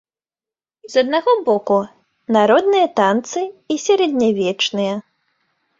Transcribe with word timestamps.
З 0.93 1.03
аднаго 1.05 1.31
боку, 1.49 1.77
народныя 2.39 2.87
танцы 3.01 3.41
і 3.75 3.83
сярэднявечныя. 3.89 4.93